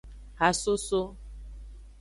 [0.39, 1.01] Hasoso.